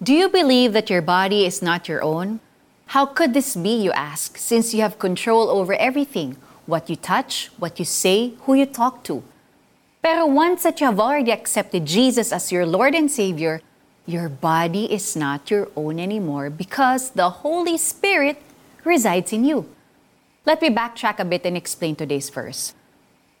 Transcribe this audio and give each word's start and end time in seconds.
Do 0.00 0.14
you 0.14 0.28
believe 0.28 0.74
that 0.74 0.90
your 0.90 1.02
body 1.02 1.44
is 1.44 1.60
not 1.60 1.88
your 1.88 2.04
own? 2.04 2.38
How 2.94 3.04
could 3.04 3.34
this 3.34 3.56
be, 3.56 3.82
you 3.82 3.90
ask, 3.90 4.38
since 4.38 4.72
you 4.72 4.80
have 4.80 5.00
control 5.00 5.50
over 5.50 5.74
everything 5.74 6.36
what 6.66 6.88
you 6.88 6.94
touch, 6.94 7.50
what 7.58 7.80
you 7.80 7.84
say, 7.84 8.34
who 8.42 8.54
you 8.54 8.64
talk 8.64 9.02
to? 9.04 9.24
Pero 10.00 10.24
once 10.24 10.62
that 10.62 10.80
you 10.80 10.86
have 10.86 11.00
already 11.00 11.32
accepted 11.32 11.84
Jesus 11.84 12.30
as 12.30 12.52
your 12.52 12.64
Lord 12.64 12.94
and 12.94 13.10
Savior, 13.10 13.60
your 14.06 14.28
body 14.28 14.86
is 14.86 15.16
not 15.16 15.50
your 15.50 15.68
own 15.74 15.98
anymore 15.98 16.48
because 16.48 17.10
the 17.10 17.42
Holy 17.42 17.76
Spirit 17.76 18.40
resides 18.84 19.32
in 19.32 19.44
you. 19.44 19.66
Let 20.46 20.62
me 20.62 20.70
backtrack 20.70 21.18
a 21.18 21.24
bit 21.24 21.44
and 21.44 21.56
explain 21.56 21.96
today's 21.96 22.30
verse. 22.30 22.72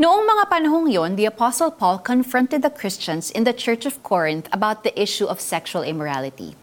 Noong 0.00 0.24
mga 0.24 0.48
panahong 0.48 0.88
yon, 0.88 1.12
the 1.20 1.28
Apostle 1.28 1.68
Paul 1.68 2.00
confronted 2.00 2.64
the 2.64 2.72
Christians 2.72 3.28
in 3.28 3.44
the 3.44 3.52
Church 3.52 3.84
of 3.84 4.00
Corinth 4.00 4.48
about 4.48 4.80
the 4.80 4.96
issue 4.96 5.28
of 5.28 5.44
sexual 5.44 5.84
immorality. 5.84 6.56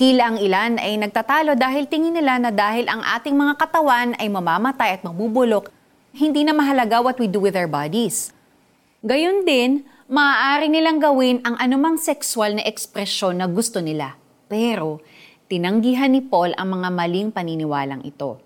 Tila 0.00 0.32
ang 0.32 0.40
ilan 0.40 0.80
ay 0.80 0.96
nagtatalo 0.96 1.60
dahil 1.60 1.84
tingin 1.84 2.16
nila 2.16 2.40
na 2.40 2.48
dahil 2.48 2.88
ang 2.88 3.04
ating 3.04 3.36
mga 3.36 3.60
katawan 3.60 4.16
ay 4.16 4.32
mamamatay 4.32 4.96
at 4.96 5.04
mabubulok, 5.04 5.68
hindi 6.16 6.40
na 6.40 6.56
mahalaga 6.56 7.04
what 7.04 7.20
we 7.20 7.28
do 7.28 7.36
with 7.36 7.52
our 7.52 7.68
bodies. 7.68 8.32
Gayun 9.04 9.44
din, 9.44 9.84
maaari 10.08 10.72
nilang 10.72 11.04
gawin 11.04 11.44
ang 11.44 11.60
anumang 11.60 12.00
sexual 12.00 12.56
na 12.56 12.64
ekspresyon 12.64 13.44
na 13.44 13.46
gusto 13.52 13.84
nila. 13.84 14.16
Pero, 14.48 15.04
tinanggihan 15.52 16.08
ni 16.08 16.24
Paul 16.24 16.56
ang 16.56 16.80
mga 16.80 16.88
maling 16.96 17.28
paniniwalang 17.28 18.08
ito. 18.08 18.40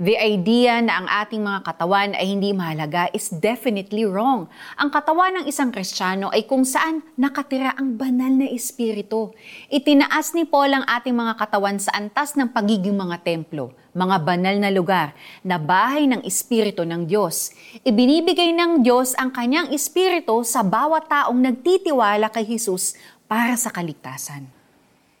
The 0.00 0.16
idea 0.16 0.80
na 0.80 1.04
ang 1.04 1.08
ating 1.12 1.44
mga 1.44 1.60
katawan 1.60 2.16
ay 2.16 2.32
hindi 2.32 2.56
mahalaga 2.56 3.12
is 3.12 3.28
definitely 3.28 4.08
wrong. 4.08 4.48
Ang 4.80 4.88
katawan 4.88 5.36
ng 5.36 5.44
isang 5.44 5.68
Kristiyano 5.68 6.32
ay 6.32 6.48
kung 6.48 6.64
saan 6.64 7.04
nakatira 7.20 7.76
ang 7.76 8.00
banal 8.00 8.32
na 8.32 8.48
espiritu. 8.48 9.36
Itinaas 9.68 10.32
ni 10.32 10.48
Paul 10.48 10.72
ang 10.72 10.88
ating 10.88 11.12
mga 11.12 11.36
katawan 11.36 11.76
sa 11.76 11.92
antas 11.92 12.32
ng 12.32 12.48
pagiging 12.48 12.96
mga 12.96 13.20
templo, 13.20 13.76
mga 13.92 14.16
banal 14.24 14.56
na 14.56 14.72
lugar, 14.72 15.12
na 15.44 15.60
bahay 15.60 16.08
ng 16.08 16.24
espiritu 16.24 16.80
ng 16.88 17.04
Diyos. 17.04 17.52
Ibinibigay 17.84 18.56
ng 18.56 18.80
Diyos 18.80 19.12
ang 19.20 19.28
kanyang 19.28 19.68
espiritu 19.68 20.48
sa 20.48 20.64
bawat 20.64 21.12
taong 21.12 21.36
nagtitiwala 21.36 22.32
kay 22.32 22.48
Jesus 22.48 22.96
para 23.28 23.52
sa 23.52 23.68
kaligtasan. 23.68 24.48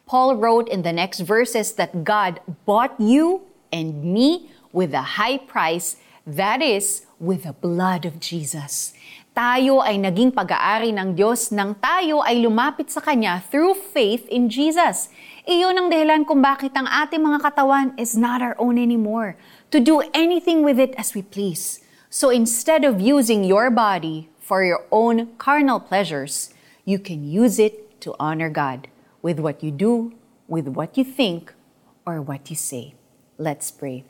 Paul 0.08 0.40
wrote 0.40 0.72
in 0.72 0.80
the 0.88 0.96
next 0.96 1.20
verses 1.20 1.76
that 1.76 2.00
God 2.00 2.40
bought 2.64 2.96
you 2.96 3.44
and 3.68 4.00
me 4.00 4.48
with 4.72 4.94
a 4.94 5.20
high 5.20 5.38
price, 5.38 5.96
that 6.26 6.62
is, 6.62 7.06
with 7.18 7.44
the 7.44 7.52
blood 7.52 8.06
of 8.06 8.20
Jesus. 8.20 8.94
Tayo 9.30 9.78
ay 9.78 9.94
naging 9.94 10.34
pag-aari 10.34 10.90
ng 10.90 11.14
Diyos 11.14 11.54
nang 11.54 11.78
tayo 11.78 12.20
ay 12.26 12.42
lumapit 12.42 12.90
sa 12.90 12.98
Kanya 12.98 13.38
through 13.46 13.78
faith 13.78 14.26
in 14.26 14.50
Jesus. 14.50 15.06
Iyon 15.46 15.78
ang 15.78 15.88
dahilan 15.88 16.26
kung 16.26 16.42
bakit 16.42 16.74
ang 16.74 16.90
ating 16.90 17.22
mga 17.22 17.38
katawan 17.38 17.94
is 17.94 18.18
not 18.18 18.42
our 18.42 18.58
own 18.58 18.74
anymore, 18.74 19.38
to 19.70 19.78
do 19.78 20.02
anything 20.12 20.66
with 20.66 20.82
it 20.82 20.92
as 20.98 21.14
we 21.14 21.22
please. 21.22 21.78
So 22.10 22.34
instead 22.34 22.82
of 22.82 22.98
using 22.98 23.46
your 23.46 23.70
body 23.70 24.28
for 24.42 24.66
your 24.66 24.82
own 24.90 25.38
carnal 25.38 25.78
pleasures, 25.78 26.50
you 26.82 26.98
can 26.98 27.22
use 27.22 27.62
it 27.62 28.02
to 28.02 28.18
honor 28.18 28.50
God 28.50 28.90
with 29.22 29.38
what 29.38 29.62
you 29.62 29.70
do, 29.70 30.12
with 30.50 30.66
what 30.66 30.98
you 30.98 31.04
think, 31.06 31.54
or 32.02 32.20
what 32.20 32.50
you 32.50 32.56
say. 32.58 32.98
Let's 33.38 33.70
pray. 33.70 34.04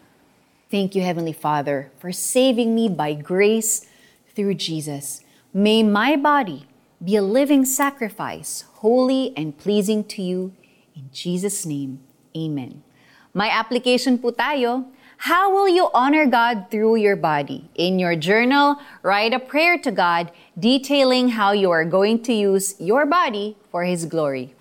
Thank 0.71 0.95
you, 0.95 1.03
Heavenly 1.03 1.33
Father, 1.35 1.91
for 1.99 2.13
saving 2.13 2.77
me 2.77 2.89
by 2.89 3.13
grace 3.15 3.91
through 4.37 4.55
Jesus. 4.55 5.27
May 5.53 5.83
my 5.83 6.15
body 6.15 6.71
be 7.03 7.17
a 7.17 7.27
living 7.27 7.65
sacrifice, 7.65 8.63
holy 8.79 9.35
and 9.37 9.59
pleasing 9.59 10.05
to 10.15 10.23
you. 10.23 10.55
In 10.95 11.11
Jesus' 11.13 11.67
name, 11.67 11.99
Amen. 12.39 12.87
My 13.35 13.51
application 13.51 14.15
po 14.15 14.31
tayo. 14.31 14.87
How 15.27 15.51
will 15.51 15.67
you 15.69 15.91
honor 15.93 16.25
God 16.25 16.71
through 16.71 17.03
your 17.03 17.19
body? 17.19 17.69
In 17.75 17.99
your 17.99 18.15
journal, 18.15 18.79
write 19.03 19.35
a 19.35 19.43
prayer 19.43 19.77
to 19.83 19.91
God 19.91 20.31
detailing 20.55 21.35
how 21.35 21.51
you 21.51 21.69
are 21.75 21.85
going 21.85 22.23
to 22.25 22.33
use 22.33 22.79
your 22.79 23.05
body 23.05 23.59
for 23.75 23.83
His 23.83 24.07
glory. 24.07 24.55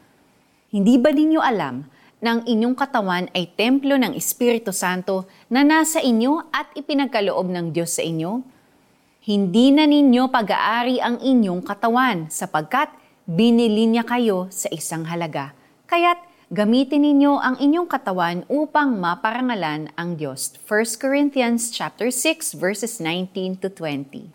Hindi 0.73 0.97
ba 0.97 1.13
ninyo 1.13 1.37
alam 1.37 1.85
ng 2.19 2.47
inyong 2.47 2.75
katawan 2.75 3.31
ay 3.31 3.47
templo 3.55 3.95
ng 3.95 4.15
Espiritu 4.15 4.75
Santo 4.75 5.27
na 5.47 5.63
nasa 5.63 6.03
inyo 6.03 6.51
at 6.51 6.71
ipinagkaloob 6.75 7.47
ng 7.47 7.71
Diyos 7.71 7.95
sa 7.95 8.03
inyo? 8.03 8.43
Hindi 9.23 9.71
na 9.71 9.87
ninyo 9.87 10.27
pag-aari 10.31 10.99
ang 10.99 11.19
inyong 11.19 11.63
katawan 11.63 12.27
sapagkat 12.27 12.91
binili 13.29 13.85
niya 13.85 14.03
kayo 14.03 14.49
sa 14.49 14.67
isang 14.73 15.05
halaga. 15.05 15.53
Kaya't 15.85 16.17
gamitin 16.49 17.05
ninyo 17.05 17.37
ang 17.37 17.55
inyong 17.61 17.85
katawan 17.85 18.41
upang 18.49 18.97
maparangalan 18.97 19.93
ang 19.93 20.17
Diyos. 20.17 20.57
1 20.65 20.97
Corinthians 20.97 21.69
chapter 21.69 22.09
6 22.09 22.57
verses 22.57 22.97
19 22.97 23.61
to 23.61 23.69
20. 23.69 24.33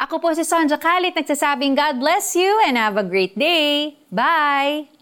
Ako 0.00 0.16
po 0.20 0.32
si 0.36 0.44
Sonja 0.44 0.80
Kalit 0.80 1.16
nagsasabing 1.16 1.76
God 1.76 2.00
bless 2.00 2.36
you 2.36 2.48
and 2.64 2.76
have 2.76 2.96
a 3.00 3.04
great 3.04 3.36
day. 3.36 3.96
Bye! 4.12 4.99